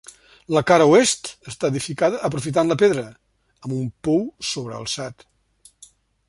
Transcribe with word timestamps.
La 0.55 0.61
cara 0.69 0.85
oest 0.93 1.27
està 1.51 1.69
edificada 1.73 2.21
aprofitant 2.29 2.73
la 2.73 2.79
pedra, 2.85 3.05
amb 3.67 3.77
un 3.77 3.87
pou 4.09 4.25
sobrealçat. 4.55 5.29